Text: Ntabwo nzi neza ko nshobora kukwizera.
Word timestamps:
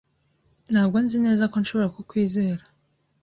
Ntabwo 0.71 0.97
nzi 1.03 1.17
neza 1.25 1.43
ko 1.51 1.55
nshobora 1.61 1.93
kukwizera. 1.95 2.63